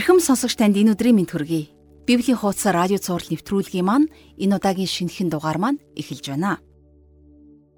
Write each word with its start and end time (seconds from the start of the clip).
Эрхэм 0.00 0.16
сонсогч 0.16 0.56
танд 0.56 0.80
энэ 0.80 0.96
өдрийн 0.96 1.12
мэнд 1.12 1.36
хүргэе. 1.36 1.68
Библийн 2.08 2.40
хуудас 2.40 2.64
радио 2.72 2.96
цаураар 2.96 3.36
нэвтрүүлгийн 3.36 3.84
маань 3.84 4.08
энэ 4.40 4.56
удаагийн 4.56 4.88
шинэхэн 4.88 5.28
дугаар 5.28 5.60
маань 5.60 5.76
эхэлж 5.92 6.24
байна. 6.32 6.56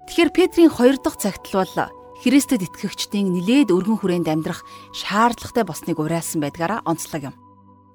Тэгэхээр 0.07 0.31
Петрийн 0.31 0.71
2 0.71 1.03
дахь 1.03 1.19
цагтл 1.19 1.59
бол 1.59 1.75
Христэд 2.23 2.63
итгэгчдийн 2.63 3.27
нилээд 3.27 3.75
өргөн 3.75 3.99
хүрээнд 3.99 4.31
амьдрах 4.31 4.63
шаардлагатай 4.95 5.67
болсныг 5.67 5.99
уриалсан 5.99 6.39
байдгаараа 6.39 6.79
онцлог 6.87 7.27
юм. 7.27 7.35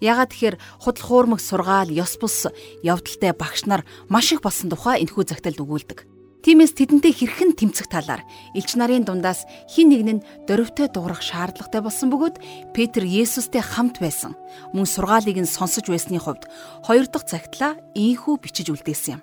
Ягаад 0.04 0.28
тэгэхээр 0.36 0.56
худал 0.76 1.04
хуурмаг 1.08 1.40
сургаал, 1.40 1.88
ёс 1.88 2.20
бус 2.20 2.52
явдалтай 2.84 3.32
багш 3.32 3.64
нар 3.64 3.88
маш 4.12 4.36
их 4.36 4.44
болсон 4.44 4.68
тухай 4.68 5.08
энэхүү 5.08 5.24
загталд 5.24 5.56
өгүүлдэг. 5.56 6.17
Тиймээс 6.48 6.80
тэдэнтэй 6.80 7.12
хэрхэн 7.12 7.52
тэмцэх 7.60 7.92
талаар 7.92 8.24
элч 8.56 8.72
нарын 8.72 9.04
дундаас 9.04 9.44
хин 9.68 9.92
нэг 9.92 10.00
нь 10.08 10.24
дөрөвтэй 10.48 10.88
дуурах 10.88 11.20
шаардлагатай 11.20 11.84
болсон 11.84 12.08
бөгөөд 12.08 12.72
Петр 12.72 13.04
Есүстэй 13.04 13.60
хамт 13.60 14.00
байсан. 14.00 14.32
Мөн 14.72 14.88
сургаалыг 14.88 15.36
нь 15.36 15.44
сонсож 15.44 15.92
байсны 15.92 16.16
хувьд 16.16 16.48
хоёр 16.88 17.04
дахь 17.04 17.28
цагтлаа 17.28 17.76
ийхүү 17.92 18.40
бичиж 18.40 18.72
үлдээсэн 18.72 19.20
юм. 19.20 19.22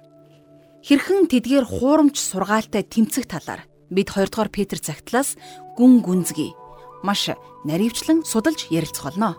Хэрхэн 0.85 1.25
тэдгээр 1.25 1.65
хуурамч 1.65 2.21
сургаалтай 2.21 2.85
тэмцэх 2.85 3.25
талаар 3.25 3.65
бид 3.89 4.13
хоёрдугаар 4.13 4.53
Петр 4.53 4.77
цагтлаас 4.77 5.33
гүн 5.73 6.05
гүнзгий 6.05 6.53
маш 7.01 7.33
наривчлан 7.65 8.21
судалж 8.21 8.69
ярилцах 8.69 9.17
болно. 9.17 9.33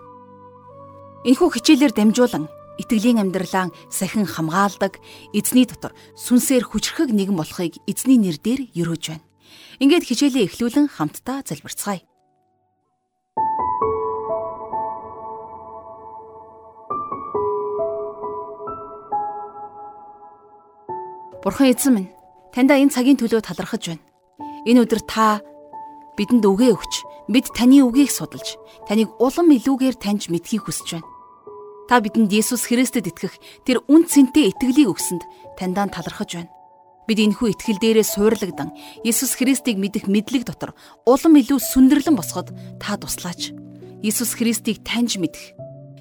Энэхүү 1.23 1.55
хичээлээр 1.55 1.95
дамжуулан 1.95 2.51
итгэлийн 2.77 3.21
амьдралаа 3.21 3.73
сахин 3.89 4.29
хамгаалдаг 4.29 5.01
эзний 5.33 5.65
дотор 5.65 5.97
сүнсээр 6.17 6.65
хүчрхэг 6.69 7.11
нэгэн 7.13 7.37
болохыг 7.37 7.81
эзний 7.89 8.21
нэрээр 8.21 8.73
өрөөж 8.77 9.05
байна. 9.13 9.25
Ингээд 9.81 10.05
хичээлээ 10.09 10.45
эхлүүлэн 10.49 10.89
хамтдаа 10.93 11.45
залбирцгаая. 11.45 12.05
Бурхан 21.47 21.71
эзэн 21.71 21.93
минь, 21.95 22.11
таньда 22.51 22.75
энэ 22.75 22.91
цагийн 22.91 23.17
төлөө 23.17 23.39
талархаж 23.39 23.95
байна. 23.95 24.05
Энэ 24.67 24.83
өдөр 24.83 25.01
та 25.07 25.39
бидэнд 26.19 26.43
үгээ 26.43 26.75
өгч, 26.75 26.95
бид 27.31 27.47
таны 27.55 27.87
үгийг 27.87 28.11
судалж, 28.11 28.59
таныг 28.91 29.15
улам 29.23 29.55
илүүгээр 29.55 29.95
таньж 29.95 30.27
мэдхийг 30.27 30.67
хүсэж 30.67 30.99
байна. 30.99 31.16
Та 31.87 32.03
бидэнд 32.03 32.35
Есүс 32.35 32.67
Христэд 32.67 33.15
итгэх 33.15 33.39
тэр 33.63 33.79
үн 33.87 34.11
цэнтэй 34.11 34.51
итгэлийг 34.51 34.91
өгсөнд 34.91 35.23
таньдаа 35.55 35.87
талархаж 35.87 36.35
байна. 36.35 36.51
Бид 37.07 37.23
энэхүү 37.23 37.55
итгэл 37.55 37.79
дээрээ 37.79 38.03
суйрлагдан 38.03 38.75
Есүс 39.07 39.39
Христийг 39.39 39.79
мэдэх 39.79 40.11
мэдлэг 40.11 40.43
дотор 40.51 40.75
улам 41.07 41.39
илүү 41.39 41.63
сүндэрлэн 41.63 42.19
босгод 42.19 42.51
та 42.83 42.99
туслаач. 42.99 43.55
Есүс 44.03 44.35
Христийг 44.35 44.83
таньж 44.83 45.15
мэдэх 45.23 45.55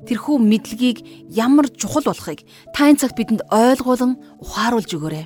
тэрхүү 0.09 0.35
мэдлэгийг 0.41 1.29
ямар 1.29 1.69
чухал 1.69 2.09
болохыг 2.09 2.41
та 2.73 2.89
энэ 2.89 3.05
цагт 3.05 3.13
бидэнд 3.21 3.45
ойлгуулан 3.53 4.17
ухааруулж 4.41 4.89
өгөөрэй. 4.89 5.25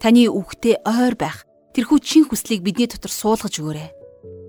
Таны 0.00 0.24
үгтэй 0.32 0.80
ойр 0.88 1.20
байх 1.20 1.44
тэрхүү 1.76 1.98
чин 2.00 2.24
хүслийг 2.24 2.64
бидний 2.64 2.88
дотор 2.88 3.12
суулгаж 3.12 3.60
өгөөрэй. 3.60 4.01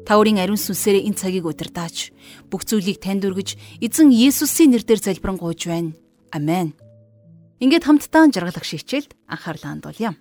Та 0.04 0.20
өөрийн 0.20 0.44
ариун 0.44 0.60
сүнсээрээ 0.60 1.08
энэ 1.08 1.16
цагийг 1.16 1.48
удирдаач. 1.48 2.12
Бүх 2.52 2.68
зүйлийг 2.68 3.00
танд 3.00 3.24
өргөж, 3.24 3.56
эзэн 3.80 4.12
Есүсийн 4.12 4.76
нэрээр 4.76 5.00
залбирanгуйж 5.00 5.62
байна. 5.72 5.96
Амен. 6.36 6.76
Ингээд 7.64 7.88
хамтдаа 7.88 8.28
жаргалах 8.28 8.68
шийчээлд 8.68 9.16
анхаарлаа 9.32 9.72
хандуулъя. 9.72 10.12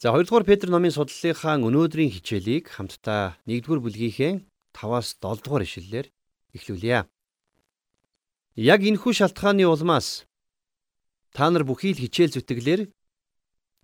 За 0.00 0.16
2 0.16 0.24
дугаар 0.24 0.48
Петр 0.48 0.72
номын 0.72 0.94
судлалынхаа 0.96 1.60
өнөөдрийн 1.60 2.08
хичээлийг 2.08 2.72
хамтдаа 2.72 3.36
1-р 3.44 3.84
бүлгийнхээ 3.84 4.40
5-аас 4.72 5.20
7 5.20 5.44
дугаар 5.44 5.68
ишлэлээр 5.68 6.06
эхлүүлье. 6.56 7.04
Яг 8.56 8.80
энэхүү 8.80 9.12
шалтгааны 9.12 9.68
улмаас 9.68 10.24
та 11.36 11.52
нар 11.52 11.68
бүхий 11.68 11.92
л 11.92 12.00
хичээл 12.00 12.32
зүтгэлээр 12.32 12.80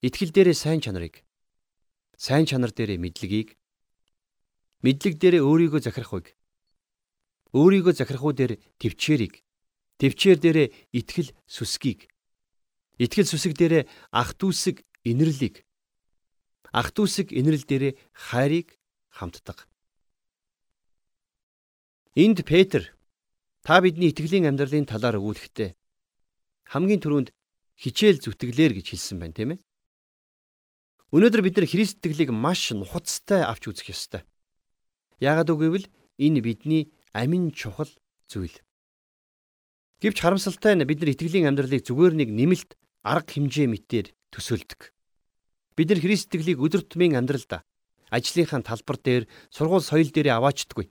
итгэл 0.07 0.33
дээрээ 0.33 0.57
сайн 0.57 0.81
чанарыг 0.81 1.21
сайн 2.17 2.47
чанар 2.47 2.73
дээрээ 2.75 2.99
мэдлэгийг 2.99 3.57
мэдлэг 4.85 5.15
дээрээ 5.19 5.43
өөрийгөө 5.43 5.81
захирахыг 5.85 6.37
өөрийгөө 7.55 7.95
захирахуу 7.95 8.33
дээр 8.35 8.59
төвчээрийг 8.83 9.45
төвчээр 9.99 10.39
дээрээ 10.43 10.69
итгэл 10.99 11.31
сүсгийг 11.47 12.11
итгэл 12.99 13.31
сүсэг 13.31 13.55
дээрээ 13.59 13.85
ах 14.11 14.35
дүүсэг 14.39 14.83
инэрлийг 15.07 15.63
ах 16.75 16.91
дүүсэг 16.91 17.31
инэрл 17.31 17.63
дээрээ 17.63 17.93
хайрыг 18.13 18.75
хамтдаг. 19.15 19.71
Энд 22.19 22.43
Петр 22.47 22.91
та 23.63 23.79
бидний 23.79 24.11
итгэлийн 24.11 24.51
амьдралын 24.51 24.87
талаар 24.87 25.19
өгүүлэхдээ 25.19 25.71
хамгийн 26.71 27.03
түрүүнд 27.03 27.29
хичээл 27.79 28.23
зүтгэлээр 28.23 28.73
гэж 28.79 28.87
хэлсэн 28.91 29.19
байна 29.19 29.35
тийм 29.35 29.51
ээ. 29.55 29.61
Өнөөдөр 31.15 31.43
бид 31.47 31.55
нар 31.55 31.71
Христ 31.71 32.03
итгэлийг 32.03 32.35
маш 32.35 32.75
нухацтай 32.75 33.47
авч 33.47 33.71
үзэх 33.71 33.95
ёстой. 33.95 34.27
Яагаад 35.23 35.55
үгүй 35.55 35.71
вэ? 35.71 35.81
Энэ 36.19 36.43
бидний 36.43 36.91
амин 37.15 37.55
чухал 37.55 37.87
зүйл. 38.27 38.59
Гэвч 40.03 40.19
харамсалтай 40.19 40.75
нь 40.75 40.83
бид 40.83 40.99
нар 40.99 41.15
итгэлийн 41.15 41.47
амьдралыг 41.47 41.87
зүгээр 41.87 42.19
нэг 42.19 42.35
нэмэлт 42.35 42.75
арга 43.07 43.31
хэмжээ 43.31 43.71
мэтээр 43.71 44.11
төсөөлдөг. 44.35 44.91
Бид 45.79 45.89
нар 45.95 46.03
Христ 46.03 46.35
итгэлийг 46.35 46.59
өдөр 46.59 46.83
тутмын 46.83 47.15
амьдралдаа 47.15 47.63
ажлынхаа 48.15 48.63
талбар 48.63 48.99
дээр, 48.99 49.25
сургууль 49.51 49.83
соёл 49.83 50.11
дээр 50.11 50.39
аваачдаггүй. 50.39 50.87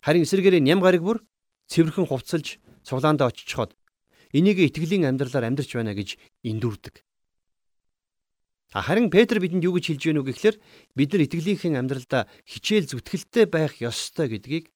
Харин 0.00 0.24
эсвэргээрээ 0.24 0.62
ням 0.64 0.80
гараг 0.80 1.02
бүр 1.04 1.18
цэвэрхэн 1.68 2.08
хувцалж 2.08 2.58
цуглаанд 2.84 3.20
очичход 3.20 3.76
энийг 4.32 4.58
итгэлийн 4.60 5.08
амьдралаар 5.08 5.48
амьдарч 5.52 5.76
байна 5.76 5.92
гэж 5.92 6.16
эндүрдэг. 6.40 7.04
Харин 8.72 9.12
Петр 9.12 9.36
бидэнд 9.36 9.68
юу 9.68 9.76
гэж 9.76 9.92
хэлж 9.92 10.02
гэнэ 10.08 10.20
үг 10.24 10.32
гэхээр 10.32 10.56
бид 10.96 11.12
нар 11.12 11.22
итгэлийнхэн 11.28 11.76
амьдралдаа 11.76 12.24
хичээл 12.48 12.88
зүтгэлтэй 12.88 13.44
байх 13.44 13.76
ёстой 13.84 14.32
гэдгийг 14.32 14.72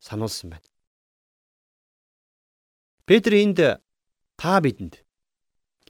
сануулсан 0.00 0.56
байна. 0.56 0.64
Петр 3.04 3.36
энд 3.36 3.60
та 4.40 4.52
бидэнд 4.64 5.04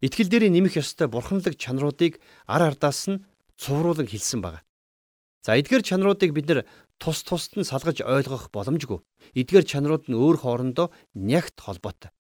итгэл 0.03 0.27
дээрээ 0.27 0.51
нэмэх 0.51 0.83
ёстой 0.83 1.07
бурханлаг 1.07 1.55
чанаруудыг 1.55 2.19
ар 2.51 2.63
ардаас 2.67 3.07
нь 3.07 3.23
цувруулан 3.63 4.11
хэлсэн 4.11 4.43
байна. 4.43 4.67
За 5.47 5.55
эдгээр 5.55 5.87
чанаруудыг 5.87 6.35
бид 6.35 6.51
нар 6.51 6.67
тус 6.99 7.23
тусад 7.23 7.63
нь 7.63 7.69
салгаж 7.71 8.03
ойлгох 8.03 8.51
боломжгүй. 8.51 8.99
Эдгээр 9.39 9.65
чанарууд 9.71 10.11
нь 10.11 10.19
өөр 10.19 10.37
хоорондоо 10.43 10.91
нягт 11.15 11.63
холбоотой. 11.63 12.11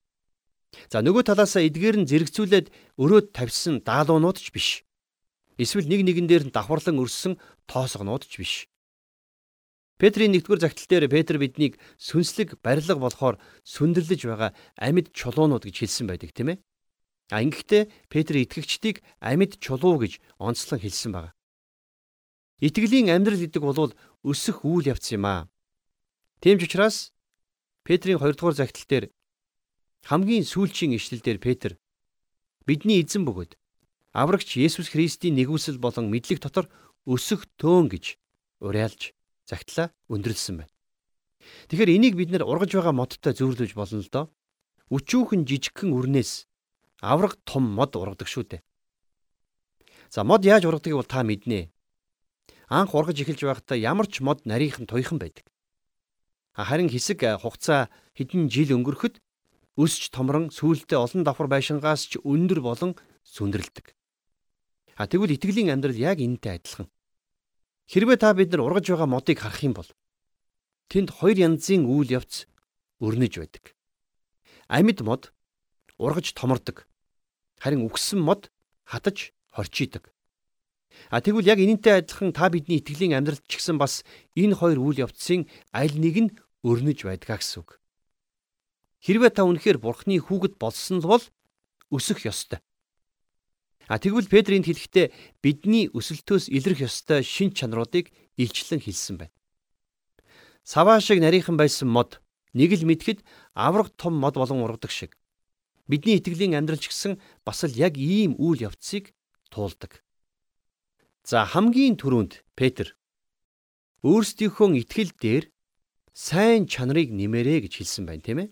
За 0.87 1.03
нөгөө 1.03 1.27
талаасаа 1.27 1.67
эдгээр 1.67 2.07
нь 2.07 2.09
зэрэгцүүлээд 2.09 2.71
өрөөд 3.03 3.35
тавьсан 3.35 3.83
даалуунууд 3.83 4.39
ч 4.39 4.55
биш. 4.55 4.86
Эсвэл 5.57 5.89
нэг 5.89 6.05
нэгэн 6.05 6.29
дээр 6.29 6.45
нь 6.49 6.55
давхарлан 6.55 7.01
өрссөн 7.01 7.41
тоосгонууд 7.65 8.29
ч 8.29 8.35
биш. 8.41 8.55
Петрийн 9.97 10.37
нэгдүгээр 10.37 10.61
загтал 10.61 10.89
дээр 10.89 11.09
Петр 11.09 11.41
биднийг 11.41 11.81
сүнслэг 11.97 12.61
барилга 12.61 13.01
болохоор 13.01 13.41
сүндэрлэж 13.65 14.21
байгаа 14.29 14.51
амьд 14.77 15.17
чулуунууд 15.17 15.65
гэж 15.65 15.77
хэлсэн 15.81 16.05
байдаг 16.05 16.37
тийм 16.37 16.53
ээ. 16.53 16.59
А 17.33 17.41
ингэхдээ 17.41 18.13
Петр 18.13 18.37
итгэгчдийг 18.37 19.01
амьд 19.25 19.57
чулуу 19.57 19.97
гэж 19.97 20.21
онцлон 20.37 20.85
хэлсэн 20.85 21.11
байна. 21.17 21.33
Итгэлийн 22.61 23.09
амьдрал 23.09 23.41
гэдэг 23.41 23.63
бол 23.65 23.97
өсөх 24.21 24.69
үйл 24.69 24.93
явц 24.93 25.17
юм 25.17 25.25
аа. 25.25 25.49
Тийм 26.45 26.61
ч 26.61 26.69
учраас 26.69 27.17
Петрийн 27.81 28.21
2 28.21 28.37
дугаар 28.37 28.53
загтал 28.53 28.85
дээр 28.85 29.05
хамгийн 30.05 30.45
сүүлчийн 30.45 30.93
ишлэл 30.93 31.25
дээр 31.25 31.41
Петр 31.41 31.81
бидний 32.69 33.01
эзэн 33.01 33.25
бөгөөд 33.25 33.57
аврагч 34.17 34.57
Есүс 34.57 34.89
Христийн 34.89 35.37
нэгүсэл 35.37 35.77
болон 35.77 36.09
мэдлэг 36.09 36.41
дотор 36.41 36.73
өсөх 37.05 37.45
төөн 37.61 37.93
гэж 37.93 38.17
уриалж 38.65 39.13
загтлаа 39.45 39.93
өндөрлсөн 40.09 40.65
байна. 40.65 40.73
Тэгэхээр 41.69 41.95
энийг 42.01 42.15
бид 42.17 42.33
нэр 42.33 42.49
ургаж 42.49 42.73
байгаа 42.73 42.97
модтой 42.97 43.37
зөөрлөж 43.37 43.77
болно 43.77 44.01
л 44.01 44.09
доо. 44.09 44.25
Өчүүхэн 44.89 45.45
жижигхэн 45.45 45.93
үрнээс 45.93 46.49
авраг 47.05 47.37
том 47.45 47.69
мод 47.69 47.93
ургадаг 47.93 48.25
шүү 48.25 48.57
дээ. 48.57 48.63
За 50.09 50.25
мод 50.25 50.49
яаж 50.49 50.65
ургадгийг 50.65 50.97
бол 50.97 51.05
та 51.05 51.21
мэднэ. 51.21 51.69
Анх 52.73 52.97
ургаж 52.97 53.21
эхэлж 53.21 53.45
байхдаа 53.45 53.77
ямар 53.77 54.09
ч 54.09 54.25
мод 54.25 54.49
нарийнхан 54.49 54.89
туйхан 54.89 55.21
байдаг. 55.21 55.45
Харин 56.57 56.89
хэсэг 56.89 57.21
хугацаа 57.45 57.93
хэдэн 58.17 58.49
жил 58.49 58.81
өнгөрөхөд 58.81 59.21
өсч 59.77 60.09
томрон 60.09 60.49
сүүлдээ 60.49 60.97
олон 60.97 61.23
давхар 61.23 61.53
байшингаас 61.53 62.09
ч 62.09 62.17
өндөр 62.25 62.65
болон 62.65 62.97
сүндэрлдэг. 63.29 63.96
А 64.97 65.05
тэгвэл 65.05 65.37
итгэлийн 65.37 65.77
амьдрал 65.77 65.97
яг 66.01 66.25
энэтэй 66.25 66.57
адилхан. 66.57 66.89
Хэрвээ 67.93 68.17
та 68.17 68.33
бид 68.33 68.51
нар 68.51 68.65
ургаж 68.65 68.89
байгаа 68.89 69.07
модыг 69.07 69.39
харах 69.45 69.61
юм 69.61 69.77
бол 69.77 69.91
тэнд 70.89 71.13
хоёр 71.21 71.37
янзын 71.37 71.85
үйл 71.85 72.17
явц 72.17 72.49
өрнөж 73.05 73.33
байдаг. 73.37 73.77
Амьд 74.73 75.05
мод 75.05 75.37
ургаж 76.01 76.33
томордог. 76.33 76.89
Харин 77.61 77.85
үгсэн 77.85 78.25
мод 78.25 78.49
хатаж 78.89 79.37
хорчийдаг. 79.53 80.09
А 81.13 81.21
тэгвэл 81.21 81.45
яг 81.45 81.61
энэнтэй 81.61 82.01
адилхан 82.01 82.33
та 82.33 82.49
бидний 82.49 82.81
итгэлийн 82.81 83.21
амьдралд 83.21 83.45
ч 83.45 83.61
гэсэн 83.61 83.77
бас 83.77 84.01
энэ 84.33 84.57
хоёр 84.57 84.81
үйл 84.81 85.05
явцын 85.05 85.45
аль 85.77 85.93
нэг 85.93 86.17
нь 86.17 86.35
өрнөж 86.65 87.05
байдгаа 87.05 87.37
гэсэн 87.37 87.61
үг. 87.63 87.79
Хэрвээ 89.05 89.31
та 89.37 89.45
үнэхээр 89.45 89.77
Бурхны 89.77 90.17
хүүгэд 90.19 90.57
болсон 90.57 91.05
бол 91.05 91.23
өсөх 91.93 92.25
ёстой. 92.25 92.65
А 93.87 94.03
тэгвэл 94.03 94.27
Петрийн 94.27 94.67
хэлэхдээ 94.67 95.15
бидний 95.43 95.87
өсөлтөөс 95.95 96.51
илрэх 96.51 96.91
ёстой 96.91 97.23
шин 97.23 97.55
чанаруудыг 97.55 98.11
илчлэн 98.35 98.83
хэлсэн 98.83 99.17
байна. 99.23 99.35
Саваа 100.67 100.99
шиг 100.99 101.23
нарийнхан 101.23 101.55
байсан 101.55 101.87
мод 101.87 102.19
нэг 102.51 102.75
л 102.75 102.83
мэдхэд 102.83 103.23
авраг 103.55 103.95
том 103.95 104.19
мод 104.19 104.35
болон 104.35 104.67
ургадаг 104.67 104.91
шиг. 104.91 105.15
Бидний 105.87 106.19
итгэлийн 106.19 106.59
амьдрал 106.59 106.83
ч 106.83 106.91
гэсэн 106.91 107.23
бас 107.47 107.63
л 107.63 107.79
яг 107.79 107.95
ийм 107.95 108.35
үйл 108.43 108.67
явцыг 108.67 109.15
туулдаг. 109.55 110.03
За 111.23 111.47
хамгийн 111.47 111.95
түрүүнд 111.95 112.43
Петр 112.59 112.99
өөрсдийнхөө 114.03 114.83
итгэл 114.83 115.15
дээр 115.15 115.45
сайн 116.11 116.67
чанарыг 116.67 117.15
нэмэрэ 117.15 117.71
гэж 117.71 117.73
хэлсэн 117.79 118.05
байна, 118.07 118.23
тийм 118.27 118.39
ээ? 118.43 118.49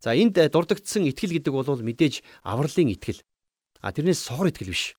За 0.00 0.16
энд 0.16 0.40
дурдгдсан 0.40 1.04
итгэл 1.04 1.36
гэдэг 1.36 1.52
бол 1.52 1.68
мэдээж 1.68 2.24
авралын 2.44 2.96
итгэл. 2.96 3.20
А 3.86 3.94
тэрнээс 3.94 4.18
сохор 4.18 4.50
итгэл 4.50 4.74
биш. 4.74 4.98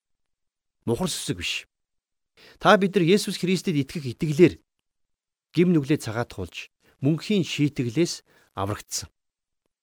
Мухар 0.88 1.12
сүсэг 1.12 1.44
биш. 1.44 1.68
Та 2.56 2.80
бид 2.80 2.96
нар 2.96 3.04
Есүс 3.04 3.36
Христэд 3.36 3.76
итгэх 3.84 4.16
итгэлээр 4.16 4.64
гим 5.52 5.76
нүглээ 5.76 6.00
цагаат 6.00 6.32
туулж 6.32 6.72
мөнхийн 7.04 7.44
шийтгэлээс 7.44 8.24
аврагдсан. 8.56 9.12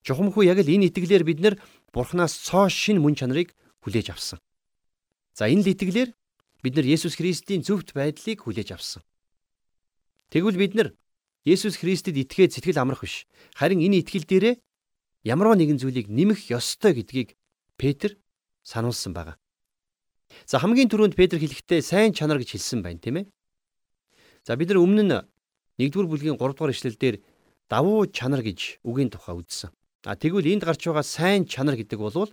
Жухамхүү 0.09 0.49
яг 0.49 0.65
л 0.65 0.73
энэ 0.73 0.89
итгэлээр 0.89 1.25
бид 1.29 1.45
нар 1.45 1.55
Бурханаас 1.93 2.33
цоо 2.49 2.73
шин 2.73 3.05
мөн 3.05 3.13
чанарыг 3.13 3.53
хүлээж 3.85 4.09
авсан. 4.17 4.41
За 5.37 5.53
энэ 5.53 5.69
л 5.69 5.73
итгэлээр 5.77 6.17
бид 6.65 6.73
нар 6.73 6.89
Есүс 6.89 7.21
Христийн 7.21 7.61
зөвхт 7.61 7.93
байдлыг 7.93 8.41
хүлээж 8.41 8.73
авсан. 8.73 9.05
Тэгвэл 10.33 10.57
бид 10.57 10.73
нар 10.73 10.89
Есүс 11.45 11.77
Христэд 11.77 12.17
итгээд 12.17 12.57
сэтгэл 12.57 12.81
амрах 12.81 13.05
биш. 13.05 13.29
Харин 13.53 13.85
энэ 13.85 14.01
итгэл 14.01 14.25
дээрээ 14.25 14.55
ямарваа 15.29 15.61
нэгэн 15.61 15.77
зүйлийг 15.77 16.09
нэмэх 16.09 16.49
ёстой 16.49 16.97
гэдгийг 16.97 17.37
Петр 17.77 18.17
сануулсан 18.65 19.13
байна. 19.13 19.37
За 20.49 20.59
хамгийн 20.59 20.91
түрүүнд 20.91 21.15
Петр 21.15 21.39
хэлэхдээ 21.39 21.81
сайн 21.85 22.11
чанар 22.17 22.41
гэж 22.41 22.57
хэлсэн 22.57 22.83
байна, 22.83 22.99
тийм 22.99 23.17
ээ. 23.23 23.27
За 24.43 24.57
бид 24.57 24.73
нар 24.73 24.83
өмнө 24.83 25.05
нь 25.05 25.15
1-р 25.79 26.07
бүлгийн 26.09 26.41
3-р 26.41 26.73
эшлэлдэр 26.73 27.23
давуу 27.69 28.09
чанар 28.09 28.43
гэж 28.43 28.83
үгийн 28.83 29.13
тухай 29.13 29.37
үзсэн. 29.37 29.71
А 30.05 30.17
тэгвэл 30.17 30.53
энд 30.53 30.65
гарч 30.65 30.85
байгаа 30.85 31.05
сайн 31.05 31.47
чанар 31.49 31.77
гэдэг 31.77 31.99
бол 32.01 32.29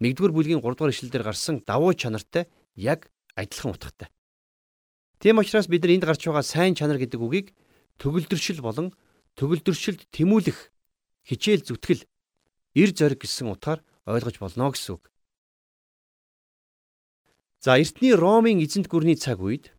1-р 0.00 0.32
бүлгийн 0.32 0.62
3-р 0.62 0.90
эшлэлдэр 0.90 1.22
гарсан 1.22 1.62
давуу 1.62 1.94
чанартай 1.94 2.50
яг 2.74 3.10
адилхан 3.36 3.74
утгатай. 3.74 4.08
Тийм 5.22 5.38
учраас 5.38 5.68
бид 5.70 5.82
нар 5.86 5.94
энд 5.94 6.04
гарч 6.04 6.26
байгаа 6.26 6.42
сайн 6.42 6.74
чанар 6.74 6.98
гэдэг 6.98 7.20
үгийг 7.20 7.54
төгөлдршил 8.02 8.60
болон 8.60 8.90
төгөлдршилд 9.38 10.10
тэмүүлэх 10.10 10.70
хичээл 11.24 11.62
зүтгэл 11.62 12.02
эр 12.74 12.90
зориг 12.90 13.22
гэсэн 13.22 13.48
утгаар 13.48 13.80
ойлгож 14.04 14.36
болно 14.42 14.74
гэсэн 14.74 14.98
үг. 14.98 15.13
За 17.64 17.80
эртний 17.80 18.12
Ромын 18.12 18.60
эзэнт 18.60 18.92
гүрний 18.92 19.16
цаг 19.16 19.40
үед 19.40 19.72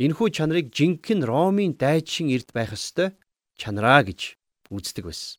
энэхүү 0.00 0.32
чанарыг 0.32 0.72
жинхэнэ 0.72 1.28
Ромын 1.28 1.76
дайчин 1.76 2.32
эрд 2.32 2.48
байх 2.56 2.72
ёстой 2.72 3.12
чанараа 3.60 4.08
гэж 4.08 4.40
үздэг 4.72 5.04
байсан. 5.04 5.36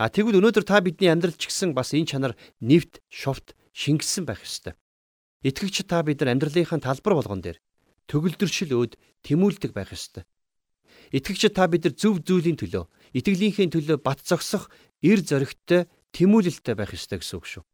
А 0.00 0.08
тэгвэл 0.08 0.40
өнөөдөр 0.40 0.64
та 0.64 0.80
бидний 0.80 1.12
амьдрал 1.12 1.36
ч 1.36 1.52
гэсэн 1.52 1.76
бас 1.76 1.92
энэ 1.92 2.08
чанар 2.08 2.32
нэвт, 2.64 3.04
шовт, 3.12 3.52
шингэсэн 3.76 4.24
байх 4.24 4.40
ёстой. 4.40 4.80
Итгэгч 5.44 5.84
та 5.84 6.00
бид 6.00 6.24
нар 6.24 6.32
амьдралынхаа 6.32 6.80
талбар 6.80 7.20
болгон 7.20 7.44
дээр 7.44 7.60
төгөлдршил 8.08 8.72
өөд 8.72 8.96
тэмүүлдэг 9.28 9.76
байх 9.76 9.92
ёстой. 9.92 10.24
Итгэгч 11.12 11.52
та 11.52 11.68
бид 11.68 11.84
нар 11.84 12.00
зөв 12.00 12.24
зүйлийн 12.24 12.56
төлөө, 12.56 12.88
итгэлийнхээ 13.12 13.76
төлөө 13.76 14.00
бат 14.00 14.24
зогсох 14.24 14.72
эр 15.04 15.20
зоригтой 15.20 15.84
тэмүүлэлтэй 16.16 16.72
байх 16.72 16.96
ёстой 16.96 17.20
гэсэн 17.20 17.36
үг 17.36 17.44
шүү. 17.44 17.64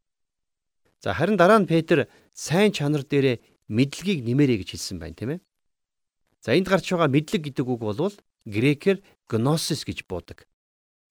За 1.04 1.12
харин 1.12 1.36
дараа 1.36 1.60
нь 1.60 1.68
Петр 1.68 2.08
сайн 2.32 2.72
чанар 2.72 3.04
дээрээ 3.04 3.44
мэдлэгийг 3.68 4.24
нэмэрэй 4.24 4.64
гэж 4.64 4.72
хэлсэн 4.72 4.96
байна, 4.96 5.12
тийм 5.12 5.30
ээ. 5.36 5.40
За 6.40 6.56
энд 6.56 6.64
гарч 6.64 6.88
байгаа 6.88 7.12
мэдлэг 7.12 7.44
гэдэг 7.44 7.66
үг 7.68 7.80
бол 7.84 8.16
грекээр 8.48 9.04
гносис 9.28 9.84
гэж 9.84 10.08
буудаг. 10.08 10.48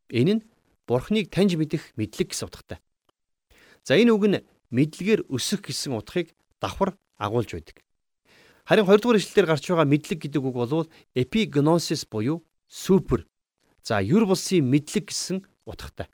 Энэ 0.10 0.42
нь 0.42 0.46
Бурхныг 0.90 1.30
таньж 1.30 1.62
мэдэх 1.62 1.94
мэдлэг 1.94 2.34
гэсэн 2.34 2.50
утгатай. 2.50 2.82
За 3.86 3.94
энэ 3.94 4.18
үг 4.18 4.26
нь 4.34 4.42
мэдлэгээр 4.74 5.30
өсөх 5.30 5.62
гэсэн 5.62 5.94
утгыг 5.94 6.34
давхар 6.58 6.98
агуулж 7.22 7.54
байдаг. 7.54 7.78
Харин 8.66 8.90
2 8.90 8.98
дугаар 8.98 9.22
ишлэлээр 9.22 9.46
гарч 9.46 9.70
байгаа 9.70 9.86
мэдлэг 9.86 10.26
гэдэг 10.26 10.42
үг 10.42 10.58
бол 10.58 10.90
эпигносис 11.14 12.10
буюу 12.10 12.42
супер. 12.66 13.30
За 13.86 14.02
юр 14.02 14.26
булсын 14.26 14.66
мэдлэг 14.66 15.14
гэсэн 15.14 15.46
утгатай. 15.70 16.10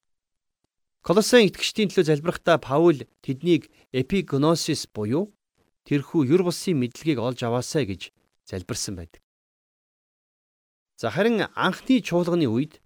Колосын 1.01 1.47
итгэгчдийн 1.47 1.89
төлөө 1.89 2.05
залбирахдаа 2.11 2.57
Паул 2.59 3.07
тэднийг 3.23 3.71
эпигносис 3.95 4.83
буюу 4.91 5.31
тэрхүү 5.87 6.27
юр 6.27 6.43
булсын 6.43 6.75
мэдлэгийг 6.75 7.19
олж 7.23 7.39
аваасай 7.47 7.87
гэж 7.87 8.11
залбирсан 8.43 8.99
байдаг. 8.99 9.23
За 10.99 11.09
харин 11.09 11.47
анхны 11.55 12.03
чуулганы 12.03 12.51
үед 12.51 12.83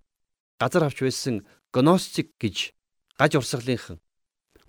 газар 0.62 0.86
авч 0.86 1.02
байсан 1.02 1.42
гностик 1.74 2.38
гэж 2.38 2.78
гаж 3.18 3.32
урсгалынхан 3.42 3.98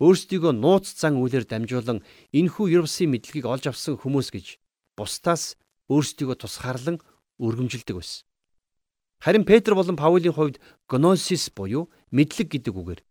өөрсдийгөө 0.01 0.53
нууц 0.57 0.97
зан 0.97 1.21
үйлээр 1.21 1.45
дамжуулан 1.45 2.01
энхүү 2.33 2.65
булсын 2.81 3.13
мэдлэгийг 3.13 3.45
олж 3.45 3.69
авсан 3.69 3.95
хүмүүс 4.01 4.33
гэж 4.33 4.57
бусдаас 4.97 5.55
өөрсдийгөө 5.93 6.35
тусгаарлан 6.41 6.97
өргөмжилдэг 7.37 7.95
байсан. 7.95 8.25
Харин 9.23 9.45
Петр 9.45 9.77
болон 9.77 9.95
Паулийн 9.95 10.33
хувьд 10.35 10.59
гносис 10.89 11.53
буюу 11.53 11.87
мэдлэг 12.11 12.51
гэдэг 12.51 12.73
үгээр 12.75 13.01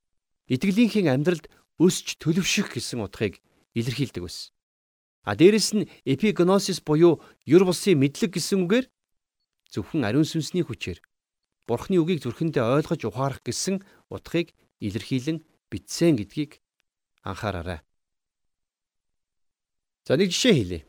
итгэлийнхээ 0.49 1.09
амьдралд 1.09 1.49
өсч 1.81 2.21
төлөвшөх 2.21 2.75
гэсэн 2.75 3.01
утгыг 3.05 3.41
илэрхийлдэг 3.75 4.23
байсан. 4.23 4.53
А 5.25 5.33
дээрэс 5.35 5.73
нь 5.75 5.89
эпигносис 6.05 6.85
буюу 6.85 7.25
юр 7.49 7.63
булсын 7.65 7.97
мэдлэг 7.97 8.37
гэсэн 8.37 8.69
үгээр 8.69 8.87
зөвхөн 9.73 10.05
ариун 10.05 10.29
сүнсний 10.29 10.63
хүчээр 10.63 11.01
Бурхны 11.65 11.97
үгийг 11.97 12.21
зүрхэндээ 12.21 12.61
ойлгож 12.61 13.09
ухаарах 13.09 13.41
гэсэн 13.41 13.81
утгыг 14.13 14.53
илэрхийлэн 14.85 15.41
бичсэн 15.73 16.21
гэдгийг 16.21 16.61
анхаараарай. 17.25 17.81
За 20.05 20.21
нэг 20.21 20.29
жишээ 20.29 20.53
хэлье. 20.53 20.81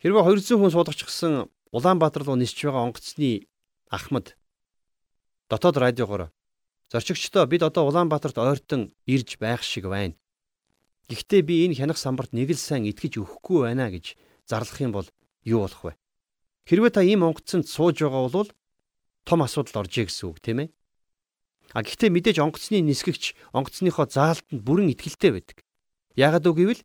Хэрвээ 0.00 0.24
200 0.24 0.56
хүн 0.56 0.72
суудагчсан 0.72 1.52
Улаанбаатар 1.76 2.24
руу 2.24 2.40
нисж 2.40 2.56
байгаа 2.56 2.88
онгоцны 2.88 3.44
Ахмад 3.92 4.32
дотоод 5.52 5.76
радиогоор 5.76 6.32
зорчигчдоо 6.90 7.46
бид 7.46 7.62
одоо 7.62 7.88
Улаанбаатарт 7.88 8.38
ойртон 8.38 8.94
ирж 9.06 9.38
байх 9.38 9.62
шиг 9.62 9.86
байна. 9.90 10.14
Гэхдээ 11.08 11.42
би 11.42 11.54
энэ 11.66 11.78
хянах 11.78 11.98
самбарт 11.98 12.34
нэг 12.34 12.50
л 12.54 12.58
сайн 12.58 12.86
итгэж 12.90 13.22
өгөхгүй 13.22 13.66
байна 13.66 13.90
гэж 13.90 14.18
зарлах 14.46 14.80
юм 14.82 14.92
бол 14.94 15.08
юу 15.46 15.66
болох 15.66 15.82
вэ? 15.82 15.92
Хэрвээ 16.66 16.92
та 16.94 17.02
ийм 17.06 17.22
онгоцонд 17.22 17.66
сууж 17.70 18.02
байгаа 18.02 18.26
бол 18.26 18.50
том 19.26 19.42
асуудал 19.42 19.86
оржээ 19.86 20.10
гэсэн 20.10 20.26
үг 20.30 20.38
тийм 20.42 20.58
ээ. 20.66 20.68
А 21.74 21.82
гэхдээ 21.82 22.10
мэдээж 22.10 22.38
онгоцны 22.42 22.82
нисгэгч 22.82 23.34
онгоцныхоо 23.54 24.06
заалтанд 24.06 24.62
бүрэн 24.62 24.94
итгэлтэй 24.94 25.30
байдаг. 25.34 25.62
Яагаад 26.14 26.46
үг 26.46 26.56
гэвэл 26.58 26.82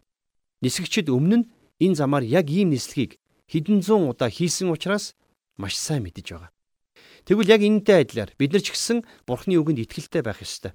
нисгэгчд 0.61 1.09
өмнө 1.09 1.45
нь 1.45 1.49
энэ 1.81 1.97
замаар 1.97 2.25
яг 2.25 2.49
ийм 2.49 2.73
нислэгийг 2.73 3.17
хэдэн 3.49 3.81
зуун 3.81 4.09
удаа 4.09 4.29
хийсэн 4.29 4.69
учраас 4.69 5.17
маш 5.57 5.77
сайн 5.77 6.05
мэдэж 6.05 6.33
байгаа. 6.33 6.51
Тэгвэл 7.25 7.53
яг 7.53 7.61
энэтэй 7.61 8.01
адилаар 8.01 8.31
бид 8.37 8.51
нар 8.53 8.63
ч 8.65 8.73
гэсэн 8.73 9.05
Бурхны 9.29 9.55
үгэнд 9.61 9.85
итгэлтэй 9.85 10.25
байх 10.25 10.41
ёстой. 10.41 10.73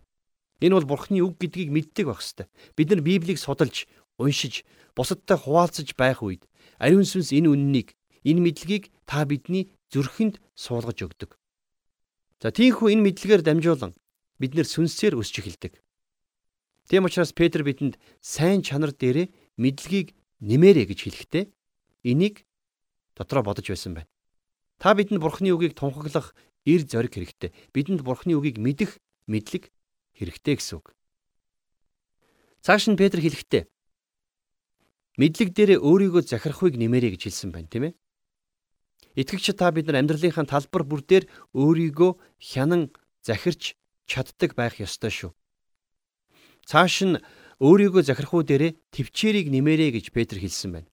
Энэ 0.63 0.79
бол 0.79 0.91
Бурхны 0.97 1.21
үг 1.21 1.37
гэдгийг 1.43 1.71
мэддэг 1.75 2.07
байх 2.07 2.23
ёстой. 2.23 2.47
Бид 2.79 2.89
нар 2.91 3.03
Библийг 3.03 3.39
судалж, 3.43 3.91
уншиж, 4.17 4.63
бусадтай 4.95 5.37
хуваалцаж 5.37 5.93
байх 5.99 6.23
үед 6.23 6.47
ариун 6.79 7.05
сүнс 7.05 7.35
энэ 7.35 7.51
үннийг, 7.51 7.99
энэ 8.25 8.41
мэдлэгийг 8.41 8.95
та 9.05 9.27
бидний 9.27 9.75
зүрхэнд 9.93 10.41
суулгаж 10.55 10.99
өгдөг. 11.03 11.31
За 12.41 12.55
тийхүү 12.55 12.95
энэ 12.95 13.05
мэдлэгээр 13.11 13.43
дамжуулан 13.45 13.93
бид 14.41 14.53
нэр 14.55 14.69
сүнсээр 14.69 15.17
өсч 15.17 15.41
эхэлдэг. 15.41 15.81
Тийм 16.89 17.05
учраас 17.05 17.33
Петр 17.33 17.67
бидэнд 17.67 17.99
сайн 18.21 18.63
чанар 18.63 18.93
дээрээ 18.95 19.33
мэдлэгийг 19.59 20.15
нэмээрэ 20.41 20.87
гэж 20.93 20.99
хэлэхдээ 21.03 21.45
энийг 22.07 22.45
дотроо 23.17 23.43
бодож 23.43 23.67
байсан 23.67 23.97
байна. 23.97 24.11
Та 24.79 24.93
бидэнд 24.93 25.21
Бурхны 25.21 25.53
үгийг 25.57 25.73
тунхаглах 25.73 26.37
эр 26.69 26.83
зориг 26.85 27.17
хэрэгтэй. 27.17 27.51
Бидэнд 27.73 28.05
Бурхны 28.05 28.37
үгийг 28.37 28.61
мэдэх 28.61 29.01
мэдлэг 29.25 29.73
хэрэгтэй 30.17 30.55
гэсэн 30.61 30.77
үг. 30.81 30.93
Цааш 32.61 32.91
нь 32.93 32.99
Петр 33.01 33.23
хэлэхдээ 33.23 33.65
мэдлэг 35.17 35.49
дээрээ 35.57 35.79
өөрийгөө 35.81 36.23
захирахыг 36.29 36.77
нэмэрэ 36.77 37.17
гэж 37.17 37.23
хэлсэн 37.31 37.51
байна, 37.55 37.71
тийм 37.73 37.85
ээ? 37.89 37.95
Итгэгч 39.17 39.57
та 39.57 39.73
бид 39.73 39.89
нар 39.89 40.05
амьдралынхаа 40.05 40.45
талбар 40.45 40.85
бүр 40.85 41.01
дээр 41.01 41.25
өөрийгөө 41.57 42.21
хянан 42.37 42.93
захирч 43.25 43.81
чаддаг 44.05 44.53
байх 44.53 44.77
ёстой 44.77 45.09
шүү. 45.09 45.33
Цааш 46.69 46.97
нь 47.09 47.17
өөрийгөө 47.65 48.03
захирахуу 48.05 48.45
дээрээ 48.45 48.77
төвчээрийг 48.93 49.49
нэмэрэ 49.49 49.97
гэж 49.97 50.13
Петр 50.13 50.37
хэлсэн 50.37 50.71
байна. 50.77 50.89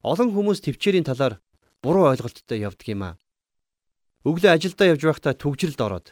Олон 0.00 0.32
хүмүүс 0.32 0.64
төвчээрийн 0.64 1.04
талаар 1.04 1.44
буруу 1.84 2.08
ойлголттой 2.08 2.64
явдаг 2.64 2.88
юм 2.88 3.02
аа. 3.04 3.14
Өглөө 4.24 4.56
ажилдаа 4.56 4.96
явж 4.96 5.02
байхдаа 5.04 5.36
түгжрэлд 5.36 5.80
ороод 5.84 6.06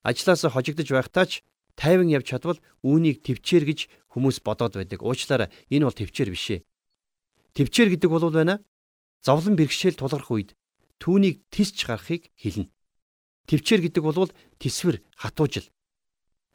ажлаасаа 0.00 0.50
хожигдож 0.56 0.88
байхдаа 0.88 1.28
ч 1.28 1.44
тайван 1.76 2.08
явж 2.08 2.32
чадвал 2.32 2.60
үүнийг 2.80 3.20
төвчээр 3.20 3.64
гэж 3.68 3.80
хүмүүс 4.16 4.40
бодоод 4.40 4.80
байдаг. 4.80 5.04
Уучлаарай 5.04 5.52
энэ 5.68 5.84
бол 5.84 5.96
төвчээр 5.96 6.30
биш 6.32 6.46
ээ. 6.56 6.64
Төвчээр 7.52 7.88
гэдэг 8.00 8.10
бол 8.10 8.32
байна. 8.32 8.64
Зовлон 9.20 9.60
бэрхшээл 9.60 10.00
тулгарх 10.00 10.32
үед 10.32 10.56
түүнийг 10.96 11.44
тисч 11.52 11.84
гарахыг 11.84 12.32
хэлнэ. 12.40 12.72
Төвчээр 13.44 13.80
гэдэг 13.84 14.02
бол 14.04 14.32
тисвэр 14.56 15.04
хатуужил. 15.20 15.68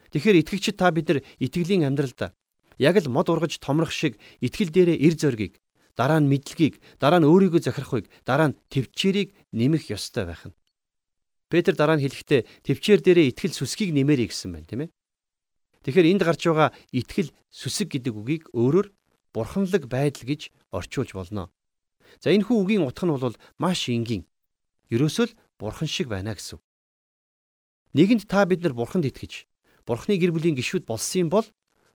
Тэгэхээр 0.10 0.42
итгэгчид 0.42 0.78
та 0.82 0.90
бид 0.90 1.10
нар 1.10 1.20
итгэлийн 1.38 1.86
амьдралд 1.86 2.34
яг 2.82 2.96
л 2.98 3.14
мод 3.14 3.30
ургаж 3.30 3.62
томрох 3.62 3.94
шиг 3.94 4.18
итгэл 4.42 4.74
дээрээ 4.74 4.98
эр 5.06 5.16
зоргийг, 5.18 5.54
дараа 5.96 6.20
нь 6.20 6.30
мэдлэгийг, 6.30 6.80
дараа 7.00 7.20
нь 7.24 7.28
өөрийгөө 7.28 7.62
захирахыг, 7.64 8.06
дараа 8.28 8.52
нь 8.52 8.58
төвчээрийг 8.70 9.34
нэмэх 9.56 9.90
ёстой 9.92 10.28
байх 10.28 10.44
нь. 10.48 10.56
Петр 11.50 11.74
дараа 11.76 11.96
нь 11.96 12.04
хэлэхдээ 12.04 12.68
төвчээр 12.68 13.00
дээрээ 13.02 13.30
итгэл 13.32 13.56
сүсгийг 13.56 13.96
нэмэрэй 13.96 14.28
гэсэн 14.30 14.52
байна, 14.52 14.68
тийм 14.68 14.82
ээ. 14.86 14.90
Тэгэхээр 15.88 16.10
энд 16.12 16.24
гарч 16.26 16.42
байгаа 16.50 16.70
итгэл 16.92 17.32
сүсэг 17.54 17.96
гэдэг 17.96 18.14
үгийг 18.18 18.44
өөрөөр 18.52 18.88
бурханлаг 19.32 19.84
байдал 19.88 20.26
гэж 20.26 20.52
орчуулж 20.74 21.12
болно. 21.14 21.54
За 22.20 22.34
энэ 22.34 22.44
хүү 22.48 22.58
үгийн 22.64 22.84
утга 22.84 23.06
нь 23.06 23.14
бол 23.14 23.38
маш 23.62 23.88
энгийн. 23.88 24.26
Ерөөсөө 24.90 25.26
л 25.30 25.38
бурхан 25.60 25.88
шиг 25.88 26.10
байна 26.10 26.34
гэсэн. 26.34 26.60
Нэгэнд 27.96 28.28
та 28.28 28.44
бид 28.50 28.66
нар 28.66 28.74
бурханд 28.76 29.08
итгэж, 29.08 29.48
бурханы 29.88 30.20
гэр 30.20 30.36
бүлийн 30.36 30.58
гишүүд 30.58 30.84
болсон 30.84 31.28
юм 31.28 31.30
бол 31.32 31.48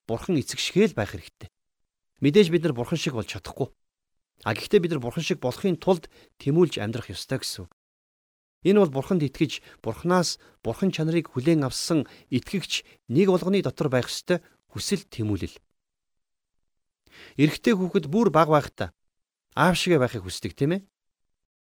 бурхан 0.09 0.39
эцэг 0.41 0.63
шигээл 0.63 0.97
байх 0.97 1.13
хэрэгтэй. 1.13 1.51
Мэдээж 2.25 2.49
бид 2.49 2.63
нар 2.65 2.73
бурхан 2.73 2.97
шиг 2.97 3.19
болж 3.19 3.29
чадахгүй. 3.29 3.69
А 4.45 4.57
гэхдээ 4.57 4.81
бид 4.81 4.93
нар 4.97 5.05
бурхан 5.05 5.25
шиг 5.25 5.41
болохын 5.41 5.77
тулд 5.77 6.09
тэмүүлж 6.41 6.81
амьдрах 6.81 7.13
ёстой 7.13 7.41
гэсэн. 7.45 7.69
Энэ 8.65 8.81
бол 8.81 8.93
бурханд 8.93 9.25
итгэж 9.25 9.61
бурхнаас 9.81 10.37
бурхан 10.65 10.93
чанарыг 10.93 11.33
хүлээн 11.33 11.65
авсан 11.65 12.05
итгэгч 12.29 12.85
нэг 13.09 13.33
болгоны 13.33 13.65
дотор 13.65 13.89
байх 13.89 14.09
ёстой 14.13 14.45
хүсэл 14.73 15.09
тэмүүлэл. 15.09 15.57
Эрэгтэй 17.41 17.75
хүүхэд 17.77 18.07
бүр 18.13 18.29
баг 18.29 18.53
байхдаа 18.53 18.93
аав 19.57 19.77
шигэ 19.81 19.97
байхыг 20.01 20.25
хүсдэг 20.25 20.53
тийм 20.53 20.77
ээ. 20.77 20.81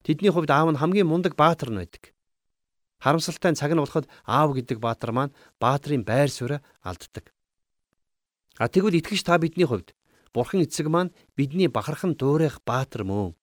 Тэдний 0.03 0.31
хувьд 0.31 0.51
аав 0.51 0.71
нь 0.71 0.79
хамгийн 0.79 1.07
мундаг 1.07 1.39
баатар 1.39 1.71
нь 1.71 1.79
байдаг. 1.79 2.12
Харамсалтай 3.00 3.55
цаг 3.55 3.71
нь 3.71 3.79
болоход 3.79 4.07
аав 4.27 4.51
гэдэг 4.55 4.79
баатар 4.79 5.12
маань 5.15 5.36
баатрын 5.59 6.03
байр 6.03 6.27
сууриа 6.27 6.59
алддаг. 6.83 7.31
А 8.59 8.67
тэгвэл 8.67 9.00
итгэж 9.00 9.24
та 9.24 9.39
бидний 9.39 9.63
хувьд 9.67 9.95
бурхан 10.33 10.63
эцэг 10.65 10.88
маань 10.88 11.13
бидний 11.36 11.67
бахархан 11.67 12.15
дуурайх 12.15 12.62
баатар 12.65 13.03
мөн. 13.03 13.36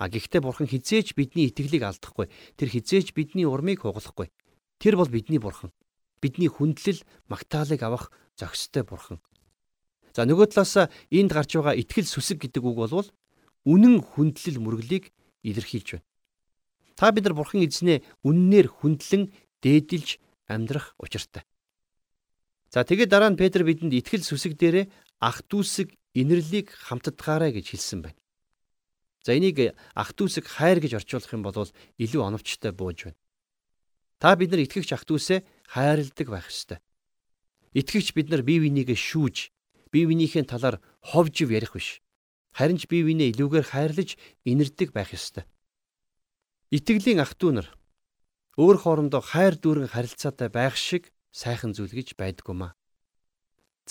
А 0.00 0.08
гэхдээ 0.08 0.40
бурхан 0.40 0.66
хизээч 0.66 1.14
бидний 1.14 1.52
итгэлийг 1.52 1.84
алдахгүй. 1.84 2.32
Тэр 2.56 2.68
хизээч 2.72 3.12
бидний 3.12 3.44
урмыг 3.44 3.84
хугалахгүй. 3.84 4.32
Тэр 4.80 4.96
бол 4.96 5.08
бидний 5.08 5.38
бурхан. 5.38 5.70
Бидний 6.24 6.48
хүндлэл, 6.48 7.04
магтаалык 7.28 7.82
авах 7.84 8.08
зохистой 8.36 8.82
бурхан. 8.82 9.20
За 10.16 10.24
нөгөө 10.24 10.50
талаас 10.50 10.90
энд 11.12 11.30
гарч 11.30 11.54
байгаа 11.54 11.76
итгэл 11.76 12.08
сүсэг 12.08 12.42
гэдэг 12.48 12.64
үг 12.64 12.76
бол 12.80 13.06
үнэн 13.68 14.00
хүндлэл 14.00 14.58
мөрөглийг 14.58 15.12
илэрхийлж 15.44 16.00
байна. 16.00 16.06
Та 16.96 17.12
бид 17.12 17.24
нар 17.24 17.36
бурхан 17.36 17.62
эзнээ 17.64 18.02
үннээр 18.24 18.68
хүндлэн 18.68 19.32
дээдэлж 19.62 20.18
амьдрах 20.48 20.96
учиртай. 20.98 21.44
За 22.72 22.84
тэгээд 22.84 23.10
дараа 23.12 23.30
нь 23.30 23.40
Петр 23.40 23.62
бидэнд 23.62 23.94
итгэл 23.94 24.24
сүсэг 24.24 24.56
дээрээ 24.56 24.88
ах 25.20 25.44
дүүсэг 25.46 25.92
инэрлийг 26.14 26.74
хамтдгаарай 26.74 27.54
гэж 27.54 27.74
хэлсэн 27.74 28.00
байна. 28.02 28.18
За 29.22 29.36
энийг 29.36 29.76
ах 29.94 30.10
дүүсэг 30.16 30.48
хайр 30.48 30.80
гэж 30.80 31.04
орчуулах 31.04 31.32
юм 31.32 31.42
бол 31.44 31.68
илүү 32.00 32.22
оновчтой 32.24 32.72
бууж 32.72 33.12
байна. 33.12 33.20
Та 34.20 34.36
бид 34.36 34.50
нар 34.50 34.64
итгэгч 34.64 34.90
ах 34.96 35.04
дүүсээ 35.04 35.44
хайрладаг 35.68 36.28
байх 36.28 36.48
ёстой. 36.48 36.80
Итгэгч 37.76 38.16
бид 38.16 38.28
нар 38.32 38.42
бие 38.42 38.60
бинийгээ 38.64 38.96
шүүж, 38.96 39.52
бие 39.92 40.04
биенийхээ 40.08 40.48
талаар 40.48 40.80
ховжив 41.04 41.52
ярих 41.52 41.76
биш. 41.76 42.00
Харин 42.56 42.80
ч 42.80 42.88
бие 42.88 43.04
биенээ 43.06 43.36
илүүгээр 43.36 43.66
хайрлаж 43.70 44.16
инэрдэг 44.44 44.90
байх 44.96 45.14
ёстой. 45.14 45.44
Итгэлийн 46.74 47.22
ах 47.22 47.36
дүү 47.38 47.52
нар 47.60 47.68
өөр 48.58 48.76
хоорондоо 48.82 49.22
хайр 49.22 49.54
дүүрэн 49.56 49.88
харилцаатай 49.92 50.48
байх 50.50 50.74
шиг 50.76 51.14
сайхан 51.30 51.72
зүйл 51.76 51.94
гэж 51.94 52.18
байдгүй 52.18 52.54
маа. 52.56 52.72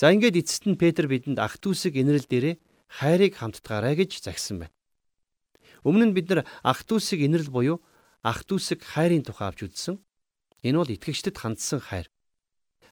За 0.00 0.08
ингээд 0.16 0.40
эцэст 0.40 0.64
нь 0.64 0.80
Петр 0.80 1.04
бидэнд 1.12 1.36
ах 1.36 1.60
дүүсэг 1.60 1.92
инэрэл 1.92 2.24
дээрээ 2.24 2.56
хайрыг 2.88 3.36
хамтдгаарай 3.36 4.00
гэж 4.00 4.24
загсан 4.24 4.64
байна. 4.64 4.72
Өмнө 5.84 6.08
нь 6.08 6.16
бид 6.16 6.32
нар 6.32 6.48
ах 6.64 6.88
дүүсийг 6.88 7.20
инэрл 7.20 7.52
буюу 7.52 7.84
ах 8.24 8.48
дүүсийг 8.48 8.80
хайрын 8.80 9.28
тухай 9.28 9.52
авч 9.52 9.68
үзсэн. 9.68 10.00
Энэ 10.64 10.80
бол 10.80 10.88
итгэгчдэд 10.96 11.36
хандсан 11.36 11.84
хайр. 11.84 12.08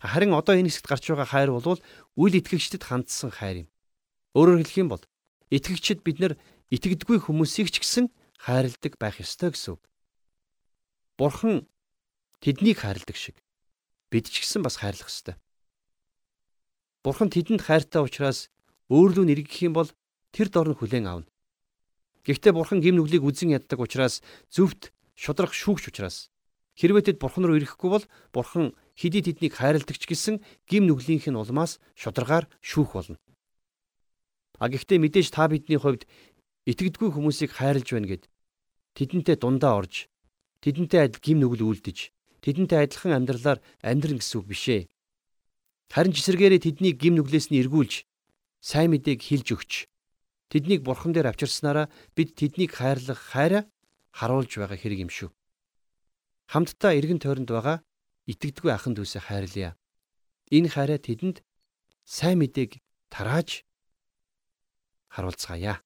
Харин 0.04 0.36
одоо 0.36 0.52
энэ 0.52 0.68
хэсэгт 0.68 0.84
гарч 0.84 1.04
байгаа 1.08 1.28
хайр 1.32 1.48
бол 1.56 1.80
үл 1.80 2.34
итгэгчдэд 2.36 2.84
хандсан 2.84 3.32
хайр 3.32 3.64
юм. 3.64 3.68
Өөрөөр 4.36 4.60
хэлэх 4.68 4.76
юм 4.76 4.92
бол 4.92 5.04
итгэгчид 5.48 6.04
бид 6.04 6.20
нар 6.20 6.36
итгэдэггүй 6.68 7.24
хүмүүсийг 7.24 7.72
ч 7.72 7.80
гэсэн 7.80 8.12
хайрладаг 8.36 9.00
байх 9.00 9.16
ёстой 9.16 9.56
гэсэн 9.56 9.80
үг. 9.80 9.82
Бурхан 11.16 11.64
тэднийг 12.44 12.84
хайрладаг 12.84 13.16
шиг 13.16 13.40
бид 14.12 14.28
ч 14.28 14.44
гэсэн 14.44 14.60
бас 14.60 14.76
хайрлах 14.76 15.08
ёстой. 15.08 15.40
Бурхан 17.04 17.30
тэдэнд 17.30 17.62
хайртай 17.62 18.02
учраас 18.02 18.50
өөрлөө 18.90 19.24
нэргэх 19.26 19.58
юм 19.62 19.78
бол 19.78 19.90
тэр 20.34 20.48
дор 20.50 20.74
нь 20.74 20.78
хүлээн 20.78 21.06
авна. 21.06 21.30
Гэхдээ 22.26 22.52
бурхан 22.52 22.82
гим 22.82 22.98
нүглийг 22.98 23.22
үзен 23.22 23.54
яддаг 23.54 23.78
учраас 23.80 24.20
зөвхт 24.50 24.90
шудрах 25.14 25.54
шүүгч 25.54 25.94
учраас 25.94 26.28
хэрвээ 26.76 27.14
тэд 27.14 27.18
бурхан 27.22 27.46
руу 27.46 27.56
ирэхгүй 27.56 27.90
бол 27.90 28.04
бурхан 28.34 28.74
хэдий 28.98 29.22
тэднийг 29.22 29.54
хайрладагч 29.56 30.04
гэсэн 30.06 30.42
гим 30.66 30.86
нүглийнх 30.86 31.30
нь 31.30 31.38
улмаас 31.38 31.78
шударгаар 31.94 32.50
шүүх 32.60 32.94
болно. 32.94 33.16
А 34.58 34.66
гэхдээ 34.66 34.98
мэдээж 34.98 35.30
та 35.30 35.46
бидний 35.46 35.78
хувьд 35.78 36.06
итгэдэггүй 36.66 37.10
хүмүүсийг 37.14 37.54
хайрлж 37.54 37.88
байна 37.94 38.10
гэд 38.10 38.24
тэдэнтэй 38.98 39.36
дундаа 39.38 39.78
орж 39.80 40.10
тэдэнтэй 40.62 41.06
адил 41.06 41.22
гим 41.22 41.38
нүгэл 41.40 41.66
үлдэж 41.66 42.10
тэдэнтэй 42.42 42.78
адилхан 42.84 43.14
амьдралаар 43.14 43.58
амьдрын 43.86 44.18
гэсэн 44.18 44.36
үг 44.42 44.46
биш 44.50 44.64
ээ. 44.68 44.82
Харин 45.92 46.12
ч 46.12 46.20
эсэргээрээ 46.22 46.60
тэднийг 46.64 46.96
гим 47.00 47.14
нүглээс 47.16 47.48
нь 47.50 47.60
эргүүлж 47.62 48.04
сайн 48.60 48.92
мэдээг 48.92 49.20
хилж 49.24 49.48
өгч 49.56 49.72
Тэднийг 50.48 50.80
бурхан 50.80 51.12
дээр 51.12 51.28
авчирснараа 51.28 51.92
бид 52.16 52.32
тэднийг 52.32 52.72
хайрлах 52.72 53.20
хайраа 53.20 53.68
харуулж 54.16 54.48
байгаа 54.56 54.80
хэрэг 54.80 55.04
юм 55.04 55.10
шүү. 55.12 55.28
Хамтдаа 56.48 56.96
эргэн 56.96 57.20
тойронд 57.20 57.52
байгаа 57.52 57.84
итгэдэггүй 58.24 58.72
ахын 58.72 58.96
дүүсээ 58.96 59.22
хайрлая. 59.28 59.76
Энэ 60.48 60.72
хайраа 60.72 60.96
тэдэнд 60.96 61.44
сайн 62.08 62.40
мэдээг 62.40 62.80
тарааж 63.12 63.68
харуулцгаая. 65.12 65.84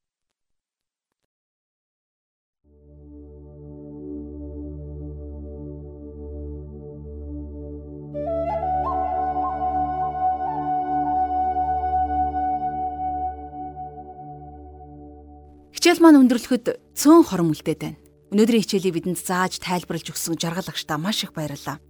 Хичээл 15.93 16.09
маань 16.09 16.25
өндөрлөхөд 16.25 16.97
цөөн 16.97 17.21
хорон 17.29 17.53
үлдээд 17.53 17.81
байна. 17.85 18.01
Өнөөдрийн 18.33 18.65
хичээлийг 18.65 19.13
бидэнд 19.13 19.21
зааж 19.29 19.61
тайлбарлаж 19.61 20.09
өгсөн 20.09 20.41
жаргал 20.41 20.65
агштаа 20.65 20.97
маш 20.97 21.21
их 21.21 21.37
баярлалаа. 21.37 21.85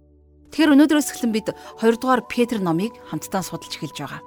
Тэгэхээр 0.51 0.75
өнөөдрөөс 0.75 1.07
эхлэн 1.15 1.31
бид 1.31 1.55
2 1.79 2.03
дугаар 2.03 2.27
Петр 2.27 2.59
номыг 2.59 2.91
хамтдаа 3.07 3.39
судалж 3.39 3.79
эхэлж 3.79 3.95
байгаа. 4.03 4.19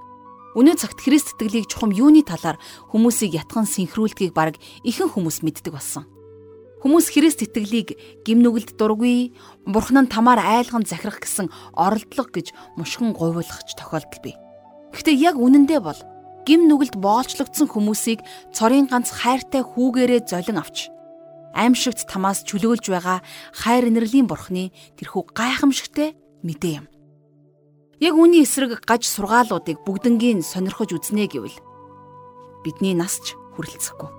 Өнөө 0.56 0.80
цагт 0.80 1.04
Христ 1.04 1.36
итгэлийг 1.36 1.68
чухам 1.68 1.92
юуны 1.92 2.24
талаар 2.24 2.56
хүмүүсийг 2.88 3.36
ятхан 3.36 3.68
синхруулдгийг 3.68 4.32
баг 4.32 4.56
ихэнх 4.80 5.12
хүмүүс 5.12 5.44
мэддэг 5.44 5.76
болсон. 5.76 6.08
Хүмүүс 6.80 7.12
Христ 7.12 7.44
итгэлийг 7.44 8.24
гимнүгэлд 8.24 8.80
дургүй, 8.80 9.36
Бурхан 9.68 10.08
нь 10.08 10.08
тамаар 10.08 10.40
айлган 10.40 10.88
захирах 10.88 11.20
гэсэн 11.20 11.52
оролдлого 11.76 12.32
гэж 12.32 12.80
мушгин 12.80 13.12
гуйвуулах 13.12 13.60
тохиолдол 13.76 14.24
бий. 14.24 14.40
Гэхдээ 14.96 15.20
яг 15.20 15.36
үнэндээ 15.36 15.84
бол 15.84 16.00
гим 16.46 16.70
нүгэлд 16.70 16.96
боолчлогдсон 17.02 17.66
хүмүүсийг 17.66 18.22
цорын 18.54 18.86
ганц 18.86 19.10
хайртай 19.10 19.66
хүүгээрээ 19.66 20.30
золин 20.30 20.62
авч 20.62 20.94
аимшигт 21.56 22.06
тамаас 22.06 22.44
чөлөөлж 22.44 22.92
байгаа 22.92 23.24
хайр 23.56 23.88
инэрлийн 23.88 24.28
бурхны 24.28 24.70
тэрхүү 25.00 25.32
гайхамшигтай 25.32 26.14
мэдээ 26.44 26.84
юм. 26.84 26.86
Яг 27.98 28.12
үүний 28.12 28.44
эсрэг 28.44 28.84
гаж 28.84 29.08
сургаалуудыг 29.08 29.80
бүгднгийн 29.88 30.44
сонирхож 30.44 30.92
үзнэ 30.92 31.32
гэвэл 31.32 31.56
бидний 32.60 32.92
нас 32.92 33.16
ч 33.24 33.32
хүрэлцэхгүй. 33.56 34.10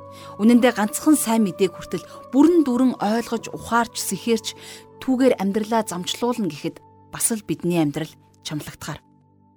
Үнэн 0.42 0.60
дээр 0.66 0.74
ганцхан 0.82 1.14
сайн 1.14 1.46
мэдээг 1.46 1.78
хүртэл 1.78 2.10
бүрэн 2.34 2.66
дүүрэн 2.66 2.94
ойлгож 2.98 3.54
ухаарч 3.54 4.02
сэхэрч 4.02 4.58
түүгээр 5.06 5.38
амьдралаа 5.38 5.86
замчлуулна 5.86 6.50
гэхэд 6.50 6.82
бас 7.14 7.30
л 7.30 7.46
бидний 7.46 7.78
амьдрал 7.78 8.10
чамлагтахаар. 8.42 8.98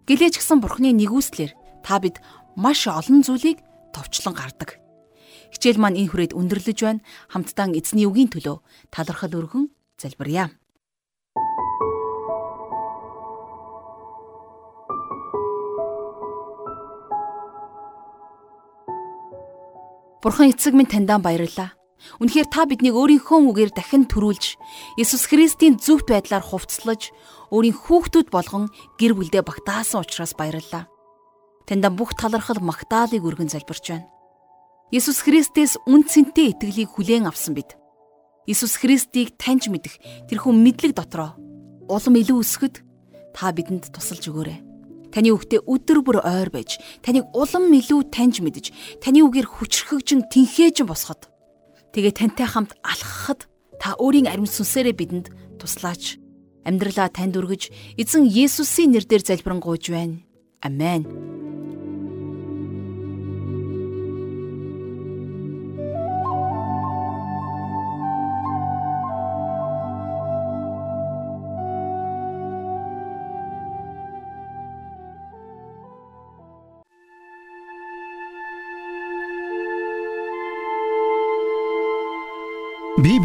Гэлээч 0.04 0.36
гсэн 0.36 0.60
бурхны 0.60 0.92
нэгүслэр 0.92 1.56
та 1.80 1.96
бид 1.96 2.20
маш 2.60 2.84
олон 2.84 3.24
зүйлийг 3.24 3.64
товчлон 3.96 4.36
гардаг. 4.36 4.76
Хичээл 5.56 5.80
маань 5.80 5.96
энэ 5.96 6.12
хүрээд 6.12 6.36
өндөрлөж 6.36 6.78
байна. 6.84 7.00
Хамтдаа 7.32 7.72
эзний 7.72 8.04
үгийн 8.04 8.28
төлөө 8.28 8.60
талархал 8.92 9.32
өргөн 9.32 9.72
залбирая. 9.96 10.52
Бурхан 20.20 20.52
эцэг 20.52 20.76
минь 20.76 20.84
таньдаа 20.84 21.16
баярлалаа. 21.16 21.72
Үнэхээр 22.20 22.48
та 22.52 22.68
биднийг 22.68 22.92
өөрийнхөө 22.92 23.40
үгээр 23.40 23.72
дахин 23.72 24.04
төрүүлж, 24.04 24.56
Иесус 25.00 25.24
Христийн 25.28 25.80
зөвхт 25.80 26.12
байдлаар 26.12 26.44
хувцлаж, 26.44 27.12
өөрийн 27.52 27.76
хүүхдүүд 27.76 28.28
болгон 28.28 28.68
гэр 29.00 29.16
бүлдээ 29.16 29.44
багтаасан 29.44 30.04
учраас 30.04 30.32
баярлалаа. 30.36 30.88
Таньда 31.70 31.94
бүх 31.94 32.18
талархал 32.18 32.58
магтаалыг 32.58 33.22
өргөн 33.22 33.46
залбирч 33.46 33.94
байна. 33.94 34.10
Иесус 34.90 35.22
Христээс 35.22 35.78
үн 35.86 36.02
цэнтэй 36.02 36.50
итгэлийг 36.50 36.90
хүлээн 36.98 37.30
авсан 37.30 37.54
бид. 37.54 37.78
Иесус 38.50 38.74
Христийг 38.74 39.38
таньж 39.38 39.70
мэдэх 39.70 40.02
тэрхүү 40.26 40.50
мэдлэг 40.50 40.98
дотроо 40.98 41.38
улам 41.86 42.14
илүү 42.18 42.42
өсгөд 42.42 42.82
та 43.30 43.54
бидэнд 43.54 43.94
тусалж 43.94 44.26
өгөөрэй. 44.26 44.58
Таны 45.14 45.30
үгтээ 45.30 45.62
өдөр 45.62 46.02
бүр 46.02 46.18
ойр 46.26 46.50
байж, 46.50 46.82
таныг 47.06 47.30
улам 47.34 47.70
илүү 47.70 48.10
таньж 48.10 48.42
мэдж, 48.42 48.74
таны 48.98 49.22
үгээр 49.26 49.46
хүчрхэгжин 49.46 50.26
тэнхээжин 50.26 50.86
босоход 50.86 51.30
Тэгээ 51.90 52.14
тантай 52.14 52.46
хамт 52.46 52.78
алхахад 52.86 53.50
та 53.82 53.98
өөрийн 53.98 54.30
ариун 54.30 54.46
сүнсээрээ 54.46 54.94
бидэнд 54.94 55.26
туслаач. 55.58 56.22
Амьдралаа 56.62 57.10
танд 57.10 57.34
өргөж, 57.34 57.74
эзэн 57.98 58.30
Есүсийн 58.30 58.94
нэрээр 58.94 59.26
залбирanгуйж 59.26 59.90
байна. 59.90 60.22
Амен. 60.62 61.49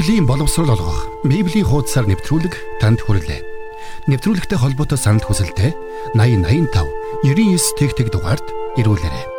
Библийн 0.05 0.27
боловсрол 0.27 0.69
олгох, 0.69 1.09
Библийн 1.25 1.65
хуудасаар 1.65 2.05
нэвтрүүлэг 2.05 2.53
танд 2.77 3.01
хүрэлээ. 3.01 3.41
Нэвтрүүлэгтэй 4.05 4.53
холбоотой 4.61 5.01
санал 5.01 5.25
хүсэлтээ 5.25 5.73
8085 6.13 7.25
99 7.25 7.73
тэгтэг 7.81 8.13
дугаард 8.13 8.45
ирүүлээрэй. 8.77 9.34